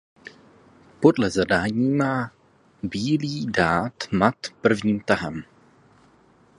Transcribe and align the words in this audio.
Podle 0.99 1.29
zadání 1.29 1.89
má 1.89 2.31
bílý 2.83 3.45
dát 3.51 3.93
mat 4.11 4.35
prvním 4.61 4.99
tahem. 4.99 5.43